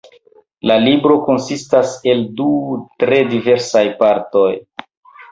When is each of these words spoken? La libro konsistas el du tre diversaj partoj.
La 0.69 0.75
libro 0.83 1.17
konsistas 1.25 1.91
el 2.13 2.23
du 2.39 2.47
tre 3.03 3.19
diversaj 3.35 3.83
partoj. 4.01 4.49